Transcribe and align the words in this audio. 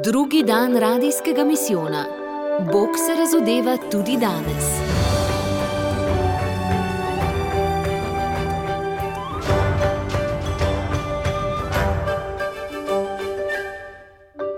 Drugi 0.00 0.42
dan 0.46 0.76
radijskega 0.76 1.44
misijona. 1.44 2.04
Bog 2.72 2.88
se 3.06 3.14
razodeva 3.20 3.76
tudi 3.90 4.16
danes. 4.20 4.64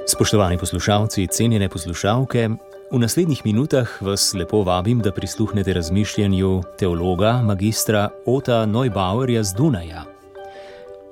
Spoštovani 0.06 0.58
poslušalci, 0.58 1.26
cenjene 1.26 1.68
poslušalke, 1.68 2.48
v 2.92 2.98
naslednjih 2.98 3.40
minutah 3.44 4.02
vas 4.02 4.34
lepo 4.34 4.62
vabim, 4.62 5.00
da 5.00 5.12
prisluhnete 5.12 5.72
razmišljanju 5.72 6.62
teologa 6.78 7.32
magistra 7.32 8.08
Ota 8.26 8.66
Neubauerja 8.66 9.42
z 9.42 9.54
Dunaja. 9.54 10.13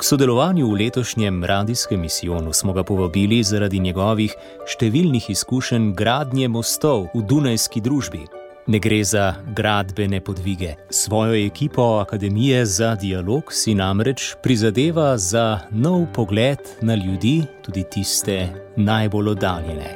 K 0.02 0.04
sodelovanju 0.04 0.66
v 0.66 0.74
letošnjem 0.74 1.44
radijskem 1.44 2.00
misijonu 2.00 2.52
smo 2.52 2.72
ga 2.72 2.82
povabili 2.82 3.36
zaradi 3.46 3.78
njegovih 3.78 4.34
številnih 4.66 5.29
izkušenj 5.30 5.93
gradnje 5.94 6.48
mostov 6.50 7.04
v 7.14 7.22
Dunajski 7.30 7.79
družbi. 7.79 8.24
Ne 8.66 8.80
gre 8.82 8.98
za 9.07 9.29
gradbene 9.54 10.18
podvige. 10.18 10.74
Svojo 10.90 11.38
ekipo 11.46 12.02
Akademije 12.02 12.66
za 12.66 12.96
dialog 12.98 13.54
si 13.54 13.79
namreč 13.79 14.34
prizadeva 14.43 15.14
za 15.18 15.70
nov 15.70 16.08
pogled 16.10 16.58
na 16.82 16.98
ljudi, 16.98 17.44
tudi 17.62 17.86
tiste 17.86 18.48
najbolj 18.76 19.36
oddaljene. 19.36 19.93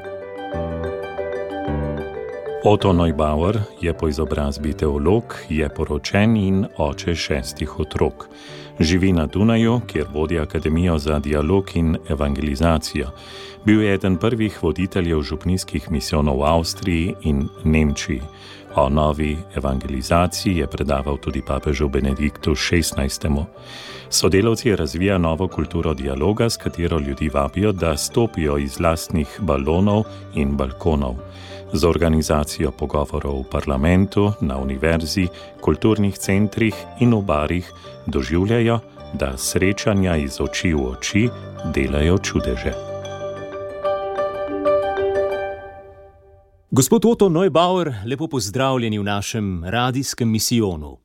Otto 2.62 2.92
Neubauer 2.92 3.58
je 3.80 3.94
po 3.94 4.08
izobrazbi 4.08 4.72
teolog, 4.72 5.34
je 5.48 5.66
poročen 5.68 6.36
in 6.36 6.64
oče 6.78 7.14
šestih 7.14 7.78
otrok. 7.80 8.28
Živi 8.80 9.12
na 9.12 9.26
Dunaju, 9.26 9.80
kjer 9.86 10.06
vodi 10.12 10.38
Akademijo 10.38 10.98
za 10.98 11.18
dialog 11.18 11.70
in 11.74 11.96
evangelizacijo. 12.08 13.08
Bil 13.64 13.82
je 13.82 13.94
eden 13.94 14.16
prvih 14.16 14.62
voditeljev 14.62 15.22
župnijskih 15.22 15.90
misijonov 15.90 16.40
v 16.40 16.44
Avstriji 16.44 17.14
in 17.22 17.48
Nemčiji. 17.64 18.20
O 18.74 18.88
novi 18.88 19.36
evangelizaciji 19.56 20.56
je 20.56 20.66
predaval 20.66 21.16
tudi 21.16 21.42
papežu 21.42 21.88
Benediktu 21.88 22.54
XVI. 22.54 23.28
Sodelavci 24.10 24.76
razvijajo 24.76 25.18
novo 25.18 25.48
kulturo 25.48 25.94
dialoga, 25.94 26.50
s 26.50 26.56
katero 26.56 26.98
ljudi 26.98 27.28
vabijo, 27.28 27.72
da 27.72 27.96
stopijo 27.96 28.58
iz 28.58 28.80
lastnih 28.80 29.38
balonov 29.40 30.02
in 30.34 30.56
balkonov. 30.56 31.14
Z 31.72 31.84
organizacijo 31.84 32.70
pogovorov 32.70 33.40
v 33.40 33.44
parlamentu, 33.50 34.32
na 34.40 34.58
univerzi, 34.58 35.28
kulturnih 35.60 36.18
centrih 36.18 36.74
in 37.00 37.14
v 37.14 37.22
barih 37.22 37.72
doživljajo, 38.06 38.78
da 39.14 39.36
srečanja 39.36 40.16
iz 40.16 40.40
oči 40.40 40.72
v 40.74 40.86
oči 40.90 41.28
delajo 41.74 42.18
čudeže. 42.18 42.72
Gospod 46.70 47.04
Otto 47.04 47.28
Neubauer, 47.28 47.94
lepo 48.06 48.28
pozdravljeni 48.28 48.98
v 48.98 49.02
našem 49.02 49.64
radijskem 49.64 50.30
misijonu. 50.30 50.98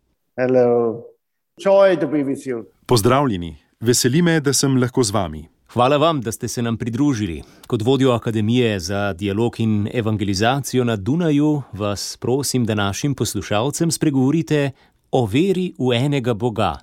Pozdravljeni, 2.86 3.58
veseli 3.80 4.22
me, 4.22 4.40
da 4.40 4.54
sem 4.54 4.78
lahko 4.78 5.04
z 5.04 5.12
vami. 5.12 5.48
Hvala 5.74 5.98
vam, 5.98 6.22
da 6.22 6.32
ste 6.32 6.48
se 6.48 6.62
nam 6.62 6.78
pridružili. 6.78 7.44
Kot 7.68 7.82
vodjo 7.82 8.12
Akademije 8.12 8.80
za 8.80 9.14
dialog 9.14 9.60
in 9.60 9.88
evangelizacijo 9.94 10.84
na 10.84 10.96
Dunaju, 10.96 11.62
vas 11.74 12.18
prosim, 12.18 12.66
da 12.66 12.76
našim 12.76 13.16
poslušalcem 13.16 13.92
spregovorite 13.92 14.72
o 15.12 15.26
veri 15.26 15.74
v 15.80 15.96
enega 15.96 16.34
Boga, 16.34 16.74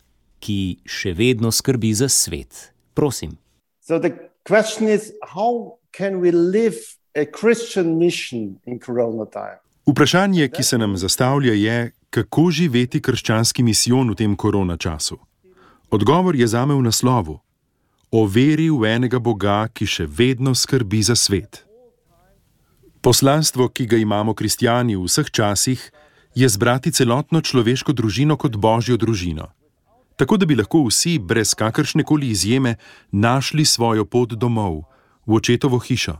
ki 0.41 0.79
še 0.87 1.13
vedno 1.13 1.53
skrbi 1.53 1.93
za 1.95 2.09
svet. 2.09 2.73
Prosim. 2.95 3.37
So 3.81 3.99
the 3.99 4.13
question 4.49 4.89
is, 4.89 5.13
how 5.35 5.77
can 5.93 6.21
we 6.21 6.33
live 6.33 6.79
a 7.15 7.25
Christian 7.41 7.99
mission 7.99 8.57
in 8.67 8.79
Corona 8.79 9.25
time? 9.25 9.61
Vprašanje, 9.87 10.49
ki 10.49 10.63
se 10.63 10.79
nam 10.79 10.97
zastavlja, 10.97 11.53
je, 11.53 11.93
kako 12.11 12.51
živeti 12.51 13.03
krščanski 13.03 13.63
misijon 13.63 14.11
v 14.11 14.15
tem 14.15 14.37
korona 14.37 14.77
času. 14.77 15.17
Odgovor 15.91 16.37
je 16.37 16.47
zame 16.47 16.75
v 16.75 16.83
naslovu: 16.83 17.41
O 18.11 18.27
veri 18.27 18.69
v 18.71 18.85
enega 18.85 19.19
Boga, 19.19 19.69
ki 19.73 19.87
še 19.87 20.05
vedno 20.07 20.55
skrbi 20.55 21.01
za 21.03 21.17
svet. 21.17 21.65
Poslanstvo, 23.01 23.69
ki 23.69 23.87
ga 23.87 23.97
imamo 23.97 24.35
kristijani 24.35 24.97
v 24.97 25.09
vseh 25.09 25.31
časih, 25.31 25.81
je 26.35 26.49
zbrati 26.49 26.93
celotno 26.93 27.41
človeško 27.41 27.93
družino 27.93 28.37
kot 28.37 28.57
božjo 28.57 28.97
družino. 28.97 29.49
Tako 30.17 30.37
da 30.37 30.47
bi 30.47 30.59
lahko 30.59 30.83
vsi, 30.89 31.19
brez 31.19 31.55
kakršne 31.55 32.05
koli 32.05 32.35
izjeme, 32.35 32.77
našli 33.13 33.65
svojo 33.65 34.05
pot 34.05 34.35
domov, 34.35 34.83
v 35.27 35.35
očetovo 35.41 35.79
hišo. 35.79 36.19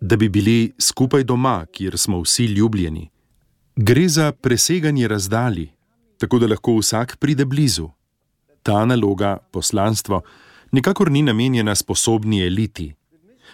Da 0.00 0.16
bi 0.16 0.28
bili 0.28 0.72
skupaj 0.78 1.24
doma, 1.24 1.66
kjer 1.72 1.98
smo 1.98 2.20
vsi 2.20 2.44
ljubljeni. 2.44 3.10
Gre 3.76 4.08
za 4.08 4.32
preseganje 4.32 5.08
razdalji, 5.08 5.70
tako 6.18 6.38
da 6.38 6.46
lahko 6.46 6.76
vsak 6.78 7.16
pride 7.16 7.44
blizu. 7.44 7.88
Ta 8.62 8.84
naloga, 8.84 9.36
poslanstvo, 9.50 10.22
nikakor 10.72 11.10
ni 11.10 11.22
namenjena 11.22 11.74
sposobni 11.74 12.42
eliti. 12.46 12.94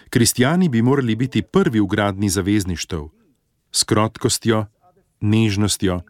Kristijani 0.09 0.69
bi 0.69 0.81
morali 0.81 1.15
biti 1.15 1.41
prvi 1.41 1.79
v 1.79 1.87
gradni 1.87 2.29
zavezništev, 2.29 3.07
s 3.71 3.83
krotkostjo, 3.83 4.65
nežnostjo 5.19 6.01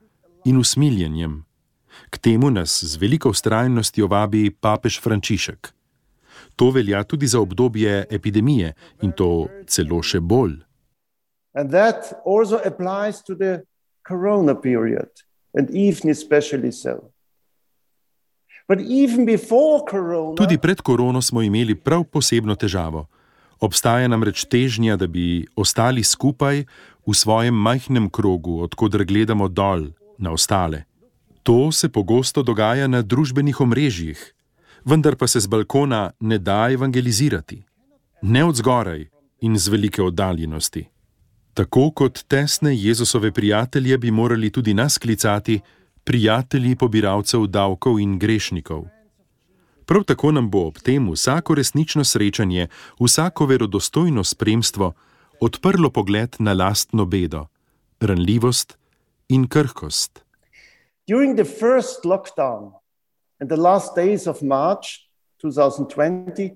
in 0.46 0.58
usmiljenjem. 0.58 1.46
K 2.10 2.18
temu 2.18 2.50
nas 2.50 2.84
z 2.84 2.98
veliko 2.98 3.30
ustrajnostjo 3.30 4.08
vabi 4.08 4.52
papež 4.52 5.02
Frančišek. 5.02 5.74
To 6.56 6.70
velja 6.72 7.04
tudi 7.04 7.28
za 7.28 7.40
obdobje 7.40 8.06
epidemije 8.10 8.74
in 9.02 9.12
to 9.12 9.48
celo 9.68 10.02
še 10.02 10.20
bolj. 10.20 10.62
And 11.54 11.72
that 11.72 12.14
also 12.26 12.62
applies 12.66 13.24
to 13.24 13.36
the 13.36 13.64
corona 14.08 14.56
period, 14.56 15.10
and 15.54 15.70
even 15.70 16.12
especially 16.12 16.72
so. 16.72 16.92
But 16.92 17.02
even 17.02 17.04
before 17.04 17.04
corona, 17.04 18.57
Tudi 20.36 20.58
pred 20.58 20.82
korono 20.82 21.22
smo 21.22 21.42
imeli 21.42 21.76
prav 21.76 22.04
posebno 22.04 22.56
težavo. 22.56 23.08
Obstaja 23.60 24.08
namreč 24.08 24.44
težnja, 24.46 24.98
da 24.98 25.08
bi 25.08 25.48
ostali 25.56 26.04
skupaj 26.04 26.66
v 27.08 27.14
svojem 27.14 27.56
majhnem 27.56 28.10
krogu, 28.10 28.60
odkudar 28.62 29.06
gledamo 29.06 29.48
dol 29.48 29.88
na 30.18 30.32
ostale. 30.32 30.84
To 31.44 31.72
se 31.72 31.90
pogosto 31.90 32.44
dogaja 32.44 32.88
na 32.88 33.02
družbenih 33.02 33.62
omrežjih, 33.62 34.20
vendar 34.86 35.16
pa 35.16 35.28
se 35.28 35.40
z 35.40 35.48
balkona 35.48 36.12
ne 36.20 36.38
da 36.38 36.68
evangelizirati. 36.72 37.64
Ne 38.22 38.44
od 38.44 38.56
zgoraj 38.56 39.08
in 39.42 39.56
z 39.58 39.68
velike 39.70 40.04
oddaljenosti. 40.04 40.84
Tako 41.54 41.92
kot 41.92 42.26
tesne 42.28 42.76
Jezusove 42.76 43.32
prijatelje 43.32 43.98
bi 43.98 44.12
morali 44.12 44.50
tudi 44.50 44.74
nas 44.74 44.98
klicati 44.98 45.60
prijatelji 46.08 46.76
pobiralcev 46.76 47.48
davkov 47.52 48.00
in 48.00 48.16
grešnikov. 48.20 48.86
Prav 49.86 50.04
tako 50.04 50.32
nam 50.32 50.50
bo 50.52 50.68
ob 50.68 50.80
tem 50.80 51.12
vsako 51.12 51.56
resnično 51.56 52.04
srečanje, 52.04 52.68
vsako 53.00 53.46
verodostojno 53.46 54.24
spremstvo 54.24 54.94
odprlo 55.42 55.90
pogled 55.90 56.36
na 56.40 56.54
lastno 56.54 57.06
bedo, 57.06 57.46
ranljivost 58.00 58.78
in 59.30 59.48
krhkost. 59.48 60.28
during 61.08 61.36
the 61.36 61.46
first 61.46 62.04
lockdown 62.04 62.72
in 63.42 63.48
the 63.48 63.58
last 63.58 63.96
days 63.96 64.28
of 64.28 64.42
March 64.42 65.08
2020, 65.44 66.56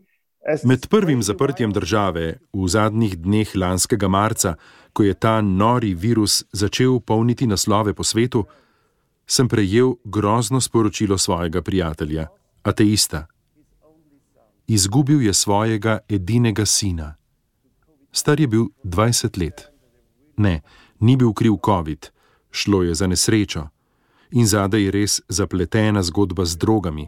as 0.54 0.64
Med 0.64 0.88
prvim 0.90 1.24
zaprtjem 1.24 1.72
države 1.74 2.38
v 2.54 2.68
zadnjih 2.68 3.18
dneh 3.18 3.56
lanskega 3.56 4.08
marca, 4.08 4.56
ko 4.94 5.04
je 5.04 5.14
ta 5.14 5.42
nori 5.42 5.94
virus 5.94 6.44
začel 6.52 7.00
polniti 7.00 7.48
naslove 7.48 7.94
po 7.94 8.04
svetu, 8.04 8.46
sem 9.32 9.48
prejel 9.48 9.96
grozno 10.04 10.62
sporočilo 10.62 11.18
svojega 11.18 11.62
prijatelja, 11.62 12.28
ateista. 12.64 13.26
Izgubil 14.68 15.22
je 15.22 15.34
svojega 15.34 16.00
edinega 16.10 16.66
sina. 16.66 17.16
Star 18.12 18.40
je 18.40 18.48
bil 18.48 18.66
20 18.84 19.40
let. 19.40 19.72
Ne, 20.38 20.62
ni 21.00 21.16
bil 21.16 21.34
kriv 21.34 21.54
COVID, 21.66 22.10
šlo 22.52 22.84
je 22.84 22.96
za 22.96 23.08
nesrečo. 23.08 23.68
In 24.32 24.48
zadaj 24.48 24.84
je 24.84 24.92
res 24.92 25.22
zapletena 25.30 26.04
zgodba 26.04 26.46
z 26.46 26.58
drogami. 26.58 27.08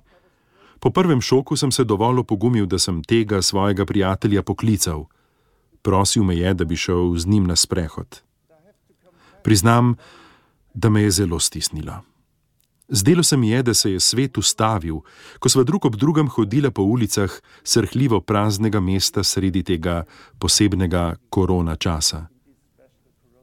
Po 0.80 0.92
prvem 0.92 1.22
šoku 1.22 1.56
sem 1.56 1.72
se 1.72 1.84
dovolj 1.84 2.20
opogumil, 2.20 2.66
da 2.66 2.80
sem 2.80 3.04
tega 3.04 3.42
svojega 3.42 3.86
prijatelja 3.86 4.44
poklical. 4.44 5.06
Prosil 5.82 6.24
me 6.24 6.36
je, 6.36 6.54
da 6.54 6.64
bi 6.66 6.76
šel 6.76 7.18
z 7.18 7.28
njim 7.28 7.44
na 7.48 7.56
sprehod. 7.56 8.24
Priznam, 9.44 9.96
da 10.74 10.90
me 10.90 11.04
je 11.04 11.12
zelo 11.12 11.40
stisnilo. 11.40 12.13
Zdelo 12.94 13.24
se 13.24 13.38
mi 13.38 13.50
je, 13.50 13.64
da 13.64 13.74
se 13.74 13.92
je 13.92 14.00
svet 14.00 14.38
ustavil, 14.38 15.00
ko 15.40 15.50
sva 15.50 15.64
drug 15.66 15.86
ob 15.86 15.96
drugem 15.98 16.28
hodila 16.30 16.70
po 16.72 16.84
ulicah 16.86 17.32
srhljivo 17.64 18.20
praznega 18.22 18.80
mesta 18.80 19.24
sredi 19.24 19.64
tega 19.64 20.04
posebnega 20.40 21.16
korona 21.30 21.76
časa. 21.76 22.28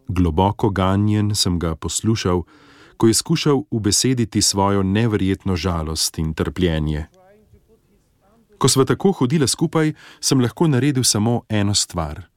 Globoko 0.08 0.70
ganjen 0.70 1.34
sem 1.34 1.58
ga 1.58 1.74
poslušal, 1.74 2.44
ko 2.96 3.06
je 3.06 3.14
skušal 3.14 3.62
ubesediti 3.70 4.42
svojo 4.42 4.82
neverjetno 4.82 5.56
žalost 5.56 6.18
in 6.18 6.34
trpljenje. 6.34 7.06
Ko 8.58 8.68
sva 8.68 8.84
tako 8.84 9.10
hodila 9.12 9.46
skupaj, 9.46 9.94
sem 10.20 10.40
lahko 10.40 10.68
naredil 10.68 11.04
samo 11.04 11.42
eno 11.48 11.74
stvar: 11.74 12.29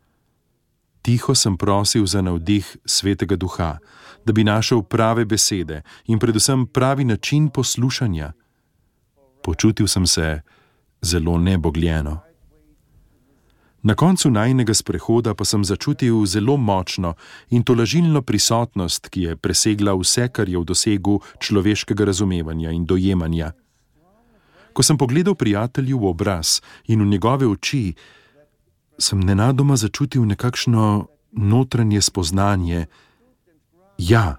Tiho 1.03 1.35
sem 1.35 1.57
prosil 1.57 2.05
za 2.07 2.21
navdih 2.21 2.77
svetega 2.85 3.35
duha, 3.35 3.77
da 4.25 4.31
bi 4.33 4.43
našel 4.43 4.83
prave 4.87 5.25
besede 5.25 5.81
in 6.07 6.19
predvsem 6.19 6.65
pravi 6.65 7.03
način 7.03 7.49
poslušanja. 7.49 8.31
Počutil 9.43 9.87
sem 9.87 10.07
se 10.07 10.41
zelo 11.01 11.37
nebogljeno. 11.37 12.19
Na 13.83 13.95
koncu 13.95 14.31
najnega 14.31 14.73
sprehoda 14.73 15.33
pa 15.35 15.43
sem 15.45 15.63
začutil 15.65 16.25
zelo 16.25 16.55
močno 16.57 17.13
in 17.49 17.63
tolažilno 17.63 18.21
prisotnost, 18.21 19.09
ki 19.11 19.21
je 19.21 19.35
presegla 19.35 19.91
vse, 19.99 20.29
kar 20.31 20.49
je 20.49 20.55
v 20.57 20.63
dosegu 20.63 21.19
človeškega 21.39 22.05
razumevanja 22.05 22.71
in 22.71 22.85
dojemanja. 22.85 23.51
Ko 24.73 24.83
sem 24.83 24.97
pogledal 24.97 25.35
prijatelju 25.35 25.99
v 25.99 26.07
obraz 26.07 26.61
in 26.87 27.03
v 27.03 27.11
njegove 27.11 27.47
oči, 27.47 27.93
sem 28.97 29.19
nenadoma 29.19 29.75
začutil 29.75 30.25
nekakšno 30.25 31.07
notranje 31.31 32.01
spoznanje: 32.01 32.85
Ja, 33.97 34.37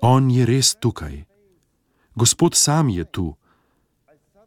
on 0.00 0.30
je 0.30 0.46
res 0.46 0.74
tukaj. 0.74 1.24
Gospod 2.14 2.54
sam 2.54 2.88
je 2.88 3.04
tu. 3.04 3.34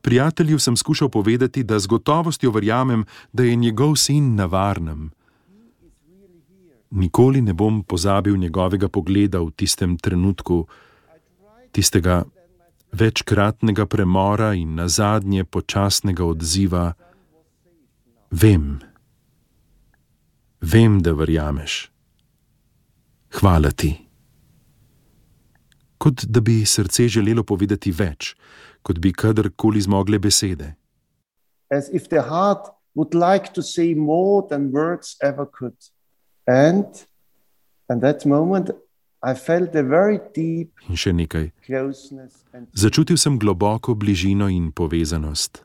Prijatelju 0.01 0.59
sem 0.59 0.77
skušal 0.77 1.09
povedati, 1.09 1.63
da 1.63 1.79
z 1.79 1.87
gotovostjo 1.87 2.51
verjamem, 2.51 3.05
da 3.33 3.43
je 3.43 3.55
njegov 3.55 3.95
sin 3.95 4.35
na 4.35 4.45
varnem. 4.45 5.11
Nikoli 6.91 7.41
ne 7.41 7.53
bom 7.53 7.83
pozabil 7.83 8.37
njegovega 8.37 8.87
pogleda 8.87 9.39
v 9.39 9.51
tistem 9.51 9.97
trenutku, 9.97 10.67
tistega 11.71 12.23
večkratnega 12.91 13.85
premora 13.85 14.53
in 14.53 14.75
na 14.75 14.87
zadnje 14.87 15.43
počasnega 15.43 16.25
odziva. 16.25 16.93
Vem, 18.31 18.79
vem, 20.61 21.01
da 21.01 21.13
verjameš. 21.13 21.91
Hvala 23.39 23.71
ti. 23.71 23.93
Kot 25.97 26.25
da 26.27 26.41
bi 26.41 26.65
srce 26.65 27.07
želelo 27.07 27.43
povedati 27.43 27.91
več, 27.91 28.35
kot 28.81 28.99
bi 28.99 29.13
kadarkoli 29.13 29.81
zmogle 29.81 30.19
besede. 30.19 30.75
As 31.69 31.89
if 31.93 32.09
the 32.09 32.21
heart 32.21 32.69
would 32.95 33.13
like 33.15 33.53
to 33.53 33.61
say 33.61 33.95
more 33.95 34.47
than 34.49 34.71
words 34.71 35.17
ever 35.21 35.45
could. 35.45 35.77
And 36.47 36.85
at 37.89 38.01
that 38.01 38.25
moment, 38.25 38.69
I 39.23 39.33
felt 39.33 39.75
a 39.75 39.83
very 39.83 40.19
deep 40.35 40.71
In 40.89 40.95
še 40.95 41.13
nekaj. 41.13 41.49
Začutil 42.73 43.17
sem 43.17 43.39
globoko 43.41 43.95
bližino 43.97 44.49
in 44.51 44.69
povezanost. 44.71 45.63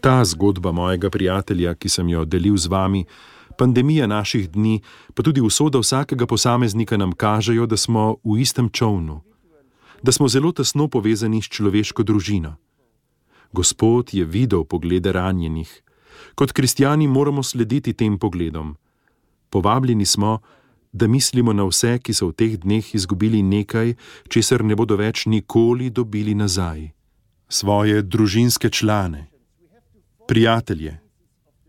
Ta 0.00 0.24
zgodba 0.24 0.72
mojega 0.72 1.10
prijatelja, 1.10 1.74
ki 1.74 1.88
sem 1.88 2.08
jo 2.08 2.24
delil 2.24 2.56
z 2.56 2.66
vami, 2.66 3.04
pandemija 3.58 4.06
naših 4.06 4.50
dni, 4.50 4.80
pa 5.14 5.22
tudi 5.22 5.40
usoda 5.40 5.78
vsakega 5.78 6.26
posameznika 6.26 6.96
nam 6.96 7.12
kažejo, 7.12 7.66
da 7.66 7.76
smo 7.76 8.16
v 8.24 8.38
istem 8.40 8.70
čovnu, 8.70 9.20
da 10.02 10.12
smo 10.12 10.28
zelo 10.28 10.52
tesno 10.52 10.88
povezani 10.88 11.42
s 11.42 11.50
človeško 11.50 12.02
družino. 12.02 12.56
Gospod 13.52 14.14
je 14.14 14.24
videl 14.24 14.64
poglede 14.64 15.12
ranjenih. 15.12 15.82
Kot 16.34 16.52
kristijani 16.52 17.08
moramo 17.08 17.42
slediti 17.42 17.92
tem 17.92 18.18
pogledom. 18.18 18.76
Povabljeni 19.50 20.06
smo, 20.06 20.38
da 20.92 21.06
mislimo 21.06 21.52
na 21.52 21.64
vse, 21.64 21.98
ki 21.98 22.14
so 22.14 22.28
v 22.28 22.36
teh 22.36 22.54
dneh 22.60 22.94
izgubili 22.94 23.42
nekaj, 23.42 23.94
česar 24.28 24.64
ne 24.64 24.76
bodo 24.76 24.96
več 24.96 25.26
nikoli 25.26 25.90
dobili 25.90 26.34
nazaj. 26.34 26.90
Svoje 27.48 28.02
družinske 28.02 28.70
člane, 28.70 29.28
prijatelje, 30.28 31.00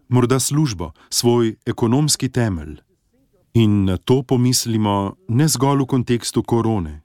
morda 0.08 0.40
službo, 0.40 0.92
svoj 1.10 1.56
ekonomski 1.66 2.30
temelj. 2.30 2.76
In 3.54 3.86
na 3.86 3.98
to 3.98 4.24
pomislimo 4.24 5.16
ne 5.28 5.48
zgolj 5.48 5.80
v 5.84 5.86
kontekstu 5.86 6.44
korone. 6.44 7.02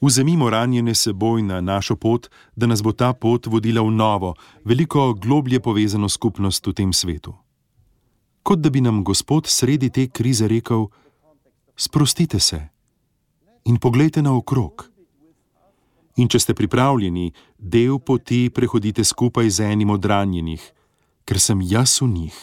Vzemimo 0.00 0.50
ranjene 0.50 0.94
seboj 0.94 1.42
na 1.42 1.60
našo 1.60 1.96
pot, 1.96 2.30
da 2.56 2.66
nas 2.66 2.82
bo 2.82 2.92
ta 2.92 3.12
pot 3.12 3.46
vodila 3.46 3.82
v 3.82 3.90
novo, 3.90 4.34
veliko 4.64 5.12
globlje 5.14 5.60
povezano 5.60 6.08
skupnost 6.08 6.66
v 6.66 6.72
tem 6.72 6.92
svetu. 6.92 7.34
Kot 8.42 8.58
da 8.58 8.70
bi 8.70 8.80
nam 8.80 9.04
Gospod 9.04 9.46
sredi 9.46 9.90
te 9.90 10.08
krize 10.08 10.48
rekel: 10.48 10.86
Sprostite 11.76 12.40
se 12.40 12.68
in 13.64 13.76
poglejte 13.76 14.22
naokrog. 14.22 14.97
In 16.18 16.28
če 16.28 16.40
ste 16.42 16.54
pripravljeni, 16.54 17.30
del 17.58 17.98
poti 18.02 18.48
prehodite 18.50 19.04
skupaj 19.04 19.50
z 19.50 19.70
enim 19.72 19.90
od 19.94 20.04
ranjenih, 20.04 20.62
ker 21.24 21.38
sem 21.38 21.62
jaz 21.62 22.00
v 22.02 22.08
njih. 22.10 22.38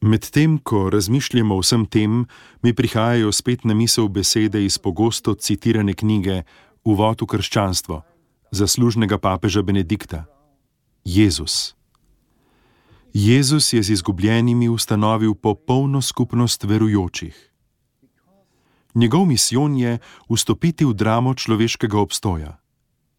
Medtem 0.00 0.58
ko 0.62 0.86
razmišljamo 0.94 1.56
o 1.56 1.62
vsem 1.64 1.86
tem, 1.86 2.26
mi 2.62 2.70
prihajajo 2.76 3.32
spet 3.32 3.64
na 3.64 3.74
misel 3.74 4.06
besede 4.08 4.62
iz 4.64 4.78
pogosto 4.78 5.34
citirane 5.34 5.94
knjige 5.94 6.44
Uvod 6.84 7.20
v 7.24 7.26
krščanstvo 7.26 8.04
zaslužnega 8.50 9.18
papeža 9.18 9.62
Benedikta: 9.62 10.24
Jezus. 11.04 11.74
Jezus 13.12 13.72
je 13.72 13.82
z 13.82 13.90
izgubljenimi 13.90 14.68
ustanovil 14.68 15.34
popolno 15.34 16.02
skupnost 16.02 16.64
verujočih. 16.64 17.47
Njegov 18.94 19.26
misijon 19.26 19.76
je 19.76 19.98
vstopiti 20.30 20.84
v 20.84 20.94
dramo 20.94 21.34
človeškega 21.34 21.98
obstoja. 21.98 22.58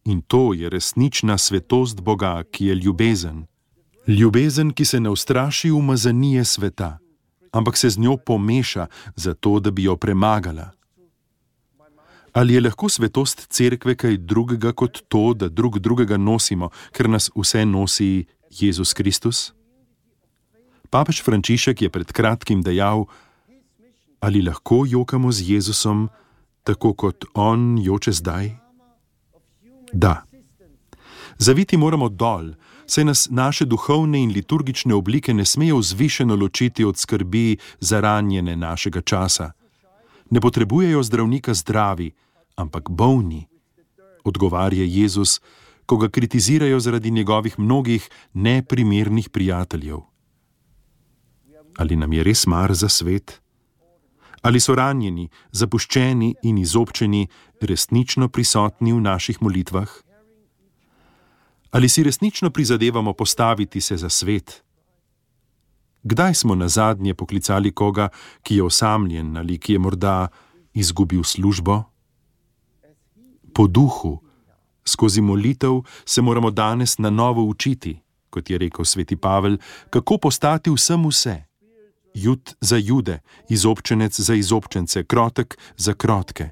In 0.04 0.22
to 0.22 0.54
je 0.54 0.70
resnična 0.70 1.38
svetost 1.38 2.00
Boga, 2.00 2.42
ki 2.52 2.66
je 2.66 2.74
ljubezen. 2.74 3.46
Ljubezen, 4.06 4.72
ki 4.72 4.84
se 4.84 5.00
ne 5.00 5.10
ustraši 5.10 5.70
umazanije 5.70 6.44
sveta, 6.44 6.98
ampak 7.52 7.76
se 7.76 7.90
z 7.90 7.98
njo 7.98 8.16
pomeša, 8.16 8.86
zato 9.16 9.60
da 9.60 9.70
bi 9.70 9.82
jo 9.82 9.96
premagala. 9.96 10.70
Ali 12.32 12.54
je 12.54 12.60
lahko 12.60 12.88
svetost 12.88 13.46
cerkve 13.50 13.94
kaj 13.94 14.16
drugega 14.16 14.72
kot 14.72 15.02
to, 15.08 15.34
da 15.34 15.48
drug 15.48 15.78
drugega 15.78 16.16
nosimo, 16.16 16.70
ker 16.92 17.08
nas 17.08 17.30
vse 17.34 17.64
nosi 17.66 18.24
Jezus 18.50 18.92
Kristus? 18.94 19.52
Papež 20.90 21.22
Frančišek 21.22 21.82
je 21.82 21.90
pred 21.90 22.12
kratkim 22.12 22.62
dejal: 22.62 23.06
Ali 24.20 24.42
lahko 24.42 24.84
jokamo 24.88 25.32
z 25.32 25.50
Jezusom, 25.50 26.08
tako 26.64 26.92
kot 26.94 27.24
on 27.34 27.78
joče 27.78 28.12
zdaj? 28.12 28.50
Da. 29.92 30.22
Zaviti 31.38 31.76
moramo 31.76 32.08
dol, 32.08 32.52
saj 32.86 33.04
nas 33.04 33.28
naše 33.30 33.64
duhovne 33.64 34.20
in 34.22 34.32
liturgične 34.32 34.94
oblike 34.94 35.34
ne 35.34 35.44
smejo 35.44 35.78
vzvišeno 35.78 36.36
ločiti 36.36 36.84
od 36.84 36.98
skrbi 36.98 37.56
za 37.80 38.00
ranjene 38.00 38.56
našega 38.56 39.00
časa. 39.00 39.52
Ne 40.30 40.40
potrebujejo 40.40 41.02
zdravnika 41.02 41.54
zdravi, 41.54 42.12
ampak 42.56 42.90
bolni, 42.90 43.46
odgovarja 44.24 44.84
Jezus, 44.84 45.40
ko 45.86 45.96
ga 45.96 46.08
kritizirajo 46.08 46.80
zaradi 46.80 47.10
njegovih 47.10 47.58
mnogih 47.58 48.08
neprimernih 48.32 49.28
prijateljev. 49.28 49.98
Ali 51.78 51.96
nam 51.96 52.12
je 52.12 52.22
res 52.22 52.46
mar 52.46 52.74
za 52.74 52.88
svet? 52.88 53.40
Ali 54.42 54.60
so 54.60 54.74
ranjeni, 54.74 55.28
zapuščeni 55.52 56.34
in 56.42 56.58
izobčeni 56.58 57.26
resnično 57.60 58.28
prisotni 58.28 58.92
v 58.92 59.00
naših 59.00 59.42
molitvah? 59.42 59.90
Ali 61.70 61.88
si 61.88 62.02
resnično 62.02 62.50
prizadevamo 62.50 63.12
postaviti 63.12 63.80
se 63.80 63.96
za 63.96 64.08
svet? 64.08 64.62
Kdaj 66.02 66.34
smo 66.34 66.54
na 66.54 66.68
zadnje 66.68 67.14
poklicali 67.14 67.72
koga, 67.72 68.08
ki 68.42 68.56
je 68.56 68.62
osamljen 68.62 69.36
ali 69.36 69.58
ki 69.58 69.72
je 69.72 69.78
morda 69.78 70.28
izgubil 70.74 71.22
službo? 71.24 71.82
Po 73.54 73.66
duhu, 73.66 74.22
skozi 74.84 75.20
molitev 75.20 75.82
se 76.04 76.22
moramo 76.22 76.50
danes 76.50 76.98
na 76.98 77.10
novo 77.10 77.44
učiti, 77.44 78.00
kot 78.30 78.50
je 78.50 78.58
rekel 78.58 78.84
sveti 78.84 79.16
Pavel, 79.16 79.58
kako 79.90 80.18
postati 80.18 80.70
vsem 80.70 81.06
vse. 81.06 81.49
Jud 82.14 82.54
za 82.60 82.76
jude, 82.76 83.20
izobčenec 83.48 84.20
za 84.20 84.34
izobčence, 84.34 85.04
krotek 85.04 85.58
za 85.76 85.94
krotke. 85.94 86.50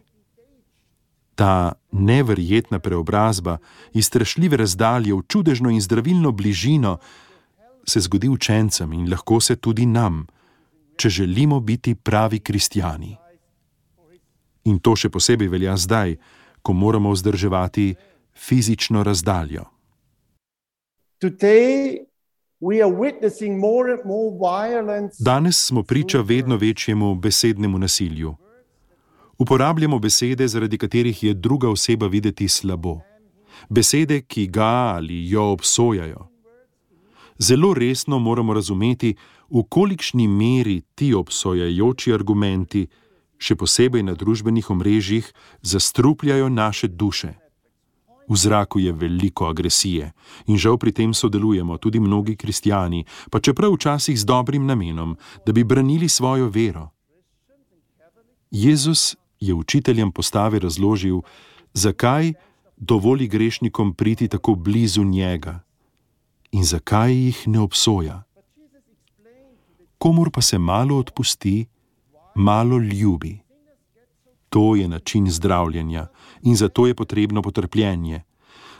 Ta 1.34 1.72
neverjetna 1.92 2.78
preobrazba 2.78 3.58
iz 3.94 4.06
strašljive 4.06 4.56
razdalje 4.56 5.14
v 5.14 5.22
čudežno 5.28 5.70
in 5.70 5.80
zdravilno 5.80 6.32
bližino 6.32 6.98
se 7.86 8.00
zgodi 8.00 8.28
učencem 8.28 8.92
in 8.92 9.10
lahko 9.10 9.40
se 9.40 9.56
tudi 9.56 9.86
nam, 9.86 10.26
če 10.96 11.08
želimo 11.08 11.60
biti 11.60 11.94
pravi 11.94 12.38
kristijani. 12.38 13.16
In 14.64 14.78
to 14.78 14.96
še 14.96 15.08
posebej 15.08 15.48
velja 15.48 15.76
zdaj, 15.76 16.16
ko 16.62 16.72
moramo 16.72 17.10
vzdrževati 17.10 17.94
fizično 18.34 19.02
razdaljo. 19.02 19.64
today 21.20 22.07
Danes 25.18 25.66
smo 25.66 25.82
priča 25.82 26.20
vedno 26.20 26.56
večjemu 26.56 27.14
besednemu 27.14 27.78
nasilju. 27.78 28.34
Uporabljamo 29.38 29.98
besede, 29.98 30.48
zaradi 30.48 30.78
katerih 30.78 31.22
je 31.22 31.34
druga 31.34 31.70
oseba 31.70 32.06
videti 32.06 32.48
slabo. 32.48 33.00
Besede, 33.68 34.20
ki 34.20 34.46
ga 34.46 34.94
ali 34.94 35.30
jo 35.30 35.44
obsojajo. 35.52 36.28
Zelo 37.38 37.74
resno 37.74 38.18
moramo 38.18 38.54
razumeti, 38.54 39.14
v 39.50 39.62
kolikšni 39.68 40.28
meri 40.28 40.82
ti 40.94 41.14
obsojajoči 41.14 42.12
argumenti, 42.14 42.86
še 43.38 43.54
posebej 43.54 44.02
na 44.02 44.14
družbenih 44.14 44.70
omrežjih, 44.70 45.32
zastrupljajo 45.62 46.48
naše 46.48 46.88
duše. 46.88 47.47
V 48.28 48.36
zraku 48.36 48.78
je 48.78 48.92
veliko 48.92 49.46
agresije 49.46 50.12
in 50.46 50.58
žal 50.58 50.76
pri 50.78 50.92
tem 50.92 51.14
sodelujemo 51.14 51.78
tudi 51.78 52.00
mnogi 52.00 52.36
kristijani, 52.36 53.04
pa 53.30 53.40
čeprav 53.40 53.72
včasih 53.72 54.20
z 54.20 54.24
dobrim 54.24 54.66
namenom, 54.66 55.16
da 55.46 55.52
bi 55.52 55.64
branili 55.64 56.08
svojo 56.08 56.48
vero. 56.48 56.90
Jezus 58.50 59.16
je 59.40 59.54
učiteljem 59.54 60.12
postave 60.12 60.58
razložil, 60.58 61.20
zakaj 61.72 62.32
dovoli 62.76 63.28
grešnikom 63.28 63.94
priti 63.94 64.28
tako 64.28 64.54
blizu 64.54 65.04
njega 65.04 65.60
in 66.50 66.64
zakaj 66.64 67.12
jih 67.12 67.48
ne 67.48 67.60
obsoja. 67.60 68.22
Komur 69.98 70.30
pa 70.30 70.40
se 70.42 70.58
malo 70.58 70.98
odpusti, 70.98 71.66
malo 72.34 72.78
ljubi. 72.78 73.47
To 74.58 74.76
je 74.76 74.88
način 74.88 75.30
zdravljenja 75.30 76.06
in 76.42 76.56
zato 76.56 76.86
je 76.86 76.94
potrebno 76.94 77.42
potrpljenje. 77.42 78.22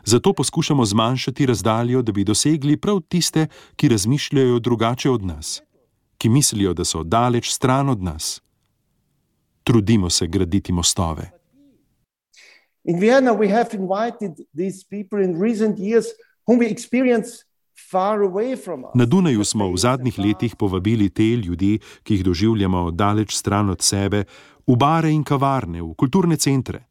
Zato 0.04 0.32
poskušamo 0.32 0.84
zmanjšati 0.84 1.46
razdaljo, 1.46 2.02
da 2.02 2.12
bi 2.12 2.24
dosegli 2.24 2.76
prav 2.76 3.00
tiste, 3.00 3.46
ki 3.76 3.88
razmišljajo 3.88 4.58
drugače 4.58 5.10
od 5.10 5.24
nas, 5.24 5.62
ki 6.18 6.28
mislijo, 6.28 6.74
da 6.74 6.84
so 6.84 7.02
daleč 7.02 7.50
stran 7.52 7.88
od 7.88 8.02
nas. 8.02 8.40
Trudimo 9.62 10.10
se 10.10 10.26
graditi 10.26 10.72
mostove. 10.72 11.30
In 12.84 12.98
Vienna, 13.00 13.32
we 13.32 13.50
have 13.50 13.68
invited 13.72 14.46
these 14.56 14.84
people 14.90 15.24
in 15.24 15.40
recent 15.42 15.78
years 15.78 16.06
whom 16.46 16.58
we 16.58 16.70
experience 16.70 17.30
Na 18.94 19.04
Dunaju 19.04 19.44
smo 19.44 19.70
v 19.72 19.76
zadnjih 19.76 20.18
letih 20.18 20.56
povabili 20.56 21.08
te 21.10 21.22
ljudi, 21.22 21.78
ki 22.02 22.14
jih 22.14 22.24
doživljamo 22.24 22.90
daleč 22.90 23.32
stran 23.34 23.70
od 23.70 23.82
sebe, 23.82 24.24
v 24.66 24.76
bare 24.76 25.08
in 25.12 25.24
kavarne, 25.24 25.82
v 25.82 25.94
kulturne 25.94 26.36
centre. 26.36 26.84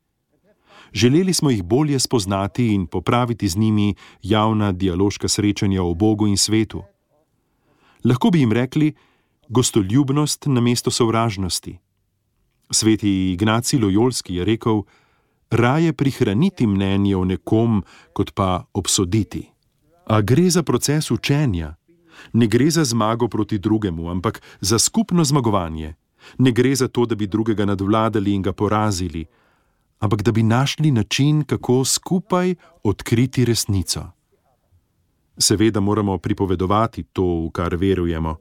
Želeli 0.94 1.34
smo 1.34 1.50
jih 1.50 1.64
bolje 1.64 2.00
spoznati 2.00 2.68
in 2.74 2.88
popraviti 2.88 3.48
z 3.48 3.58
njimi 3.58 3.96
javna 4.22 4.72
dialoška 4.72 5.28
srečanja 5.28 5.84
o 5.84 5.94
Bogu 5.94 6.28
in 6.28 6.38
svetu. 6.38 6.84
Lahko 8.04 8.30
bi 8.30 8.40
jim 8.40 8.52
rekli: 8.52 8.94
gostoljubnost 9.50 10.46
na 10.46 10.62
mesto 10.62 10.92
sovražnosti. 10.92 11.78
Sveti 12.72 13.32
Ignaci 13.32 13.78
Lojolski 13.78 14.36
je 14.36 14.46
rekel: 14.46 14.82
raje 15.50 15.94
prihraniti 15.94 16.68
mnenje 16.68 17.16
o 17.16 17.26
nekom, 17.26 17.84
kot 18.14 18.34
pa 18.34 18.66
obsoditi. 18.74 19.57
A 20.08 20.22
gre 20.22 20.50
za 20.50 20.64
proces 20.64 21.12
učenja. 21.12 21.76
Ne 22.34 22.48
gre 22.48 22.70
za 22.72 22.84
zmago 22.84 23.28
proti 23.28 23.58
drugemu, 23.60 24.10
ampak 24.10 24.42
za 24.62 24.80
skupno 24.80 25.24
zmagovanje. 25.24 25.94
Ne 26.38 26.52
gre 26.52 26.76
za 26.76 26.88
to, 26.88 27.06
da 27.06 27.16
bi 27.16 27.28
drugega 27.28 27.66
nadvladali 27.66 28.34
in 28.34 28.42
ga 28.42 28.54
porazili, 28.54 29.26
ampak 30.00 30.22
da 30.22 30.32
bi 30.32 30.44
našli 30.44 30.92
način, 30.92 31.44
kako 31.44 31.86
skupaj 31.86 32.56
odkriti 32.84 33.46
resnico. 33.46 34.12
Seveda 35.38 35.80
moramo 35.80 36.18
pripovedovati 36.18 37.04
to, 37.04 37.24
v 37.48 37.52
kar 37.52 37.76
verujemo, 37.76 38.36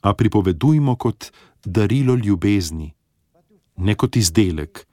a 0.00 0.14
pripovedujmo 0.14 0.96
kot 0.96 1.32
darilo 1.64 2.14
ljubezni, 2.14 2.94
ne 3.76 3.94
kot 3.94 4.16
izdelek 4.16 4.86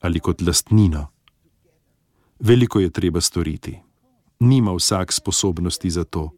ali 0.00 0.20
kot 0.20 0.42
lastnino. 0.42 1.06
Veliko 2.40 2.80
je 2.80 2.90
treba 2.90 3.20
storiti 3.20 3.89
nima 4.40 4.72
vsak 4.72 5.12
sposobnosti 5.12 5.90
za 5.90 6.04
to. 6.04 6.30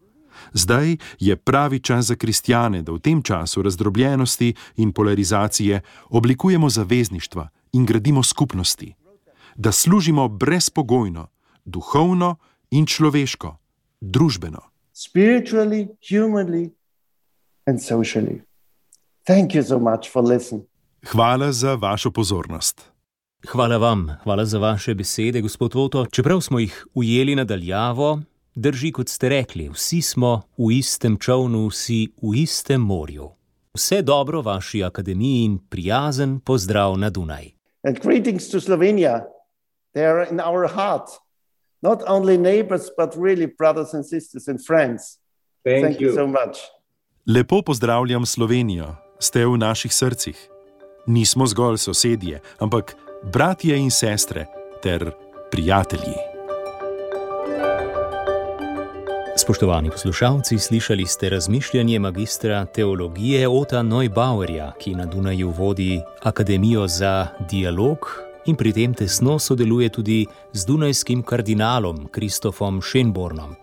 Zdaj 0.53 0.97
je 1.21 1.37
pravi 1.37 1.81
čas 1.81 2.07
za 2.07 2.15
kristjane, 2.15 2.83
da 2.83 2.93
v 2.93 2.99
tem 2.99 3.23
času 3.23 3.63
razdrobljenosti 3.63 4.55
in 4.77 4.93
polarizacije 4.93 5.81
oblikujemo 6.11 6.71
zavezništva 6.71 7.49
in 7.73 7.87
gradimo 7.87 8.23
skupnosti, 8.23 8.95
da 9.57 9.73
služimo 9.73 10.29
brezpogojno, 10.29 11.27
duhovno 11.65 12.37
in 12.71 12.87
človeško, 12.87 13.57
družbeno. 14.01 14.61
Spiritually, 14.93 15.89
humanly 16.11 16.71
and 17.67 17.81
socially. 17.81 18.41
Thank 19.27 19.55
you 19.55 19.63
so 19.63 19.79
much 19.79 20.13
for 20.13 20.25
listening. 20.25 20.65
Hvala 21.07 21.53
za 21.53 21.75
vašo 21.75 22.11
pozornost. 22.11 22.92
Hvala 23.49 23.77
vam, 23.77 24.11
hvala 24.23 24.45
za 24.45 24.59
vaše 24.59 24.95
besede, 24.95 25.41
gospod 25.41 25.77
Oto. 25.77 26.07
Čeprav 26.07 26.41
smo 26.41 26.59
jih 26.59 26.87
ujeli 26.95 27.35
nadaljavo, 27.35 28.21
drži, 28.55 28.93
kot 28.93 29.09
ste 29.09 29.29
rekli, 29.29 29.69
vsi 29.69 30.03
smo 30.03 30.43
v 30.59 30.79
istem 30.79 31.17
čovnu, 31.19 31.67
vsi 31.67 32.09
v 32.23 32.37
istem 32.37 32.81
morju. 32.81 33.31
Vse 33.75 34.03
dobro 34.03 34.43
vaši 34.43 34.85
akademiji 34.85 35.45
in 35.45 35.59
prijazen 35.59 36.41
pozdrav 36.41 36.99
na 36.99 37.11
Dunaj. 37.11 37.51
And 37.85 37.99
greetings 38.03 38.51
to 38.51 38.61
Slovenia. 38.61 39.25
They 39.95 40.07
are 40.07 40.27
in 40.31 40.41
our 40.41 40.69
heart. 40.69 41.09
Not 41.83 42.03
only 42.07 42.39
neighbors, 42.39 42.91
but 42.99 43.15
really 43.17 43.47
brothers 43.59 43.95
and 43.95 44.07
sisters 44.07 44.49
and 44.49 44.59
friends. 44.67 45.19
Thank, 45.65 45.87
Thank 45.87 46.01
you. 46.01 46.09
you 46.09 46.15
so 46.15 46.27
much. 46.27 46.59
Lepo 47.27 47.63
pozdravljam 47.63 48.27
Slovenijo. 48.27 48.95
Ste 49.19 49.47
v 49.47 49.59
naših 49.59 49.95
srcih. 49.95 50.49
Nismo 51.07 51.47
zgolj 51.47 51.79
sosedje, 51.79 52.41
ampak 52.59 52.97
bratje 53.23 53.77
in 53.77 53.91
sestre 53.91 54.47
ter 54.83 55.11
prijatelji. 55.51 56.15
Spoštovani 59.37 59.91
poslušalci, 59.91 60.59
slišali 60.59 61.07
ste 61.07 61.29
razmišljanje 61.29 61.99
magistra 61.99 62.67
teologije 62.67 63.49
Ota 63.49 63.83
Neubauerja, 63.83 64.73
ki 64.79 64.95
na 64.95 65.07
Dunaju 65.07 65.51
vodi 65.51 66.01
Akademijo 66.23 66.89
za 66.89 67.27
dialog 67.51 67.99
in 68.47 68.57
pri 68.57 68.73
tem 68.73 68.95
tesno 68.95 69.39
sodeluje 69.39 69.89
tudi 69.89 70.27
z 70.53 70.67
dunajskim 70.67 71.23
kardinalom 71.23 72.09
Kristofom 72.11 72.83
Šenbornom. 72.83 73.55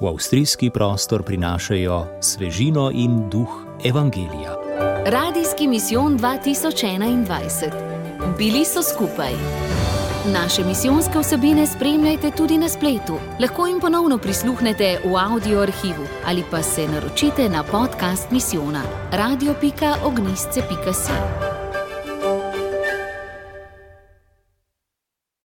V 0.00 0.08
avstrijski 0.08 0.70
prostor 0.70 1.22
prinašajo 1.22 2.06
svežino 2.20 2.90
in 2.94 3.30
duh 3.30 3.66
evangelija. 3.84 4.56
Radijski 5.06 5.68
misijon 5.68 6.18
2021. 6.18 7.89
Bili 8.38 8.64
so 8.64 8.82
skupaj. 8.82 9.32
Naše 10.32 10.64
misijonske 10.64 11.18
vsebine 11.18 11.66
spremljajte 11.66 12.30
tudi 12.30 12.58
na 12.58 12.68
spletu. 12.68 13.18
Lahko 13.40 13.66
jim 13.66 13.80
ponovno 13.80 14.18
prisluhnete 14.18 14.98
v 15.04 15.16
audio 15.16 15.60
arhivu 15.60 16.06
ali 16.26 16.44
pa 16.50 16.62
se 16.62 16.88
naročite 16.88 17.48
na 17.48 17.62
podcast 17.62 18.30
misijona 18.30 18.82
radio.ognisce.si. 19.12 21.49